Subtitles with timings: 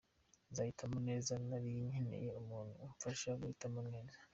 [0.49, 4.17] Nzahitamo neza, nari nkeneye umuntu umfasha guhitamo neza.